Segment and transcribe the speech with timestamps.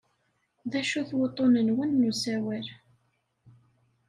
[0.71, 2.67] D acu-t wuḍḍun-nwen n usawal?